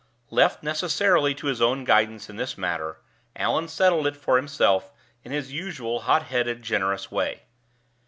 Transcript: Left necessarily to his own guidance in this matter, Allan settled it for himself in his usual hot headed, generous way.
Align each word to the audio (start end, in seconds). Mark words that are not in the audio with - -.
Left 0.31 0.63
necessarily 0.63 1.35
to 1.35 1.45
his 1.45 1.61
own 1.61 1.83
guidance 1.83 2.27
in 2.27 2.35
this 2.35 2.57
matter, 2.57 2.97
Allan 3.35 3.67
settled 3.67 4.07
it 4.07 4.17
for 4.17 4.37
himself 4.37 4.91
in 5.23 5.31
his 5.31 5.51
usual 5.53 5.99
hot 5.99 6.23
headed, 6.23 6.63
generous 6.63 7.11
way. 7.11 7.43